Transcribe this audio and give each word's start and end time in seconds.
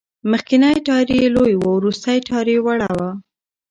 مخکېنی 0.31 0.75
ټایر 0.85 1.09
یې 1.19 1.27
لوی 1.35 1.53
و، 1.57 1.63
وروستی 1.77 2.17
ټایر 2.27 2.47
وړه 2.65 2.89
و. 2.97 2.99